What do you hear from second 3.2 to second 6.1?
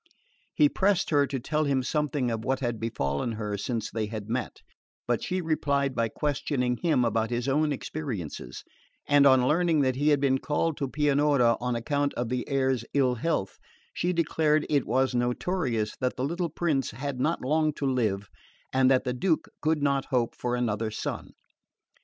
her since they had met, but she replied by